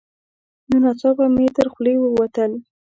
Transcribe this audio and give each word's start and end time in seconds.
نو 0.69 0.75
ناڅاپه 0.83 1.25
مې 1.35 1.45
تر 1.57 1.67
خولې 1.73 1.93
ووتل: 1.99 2.51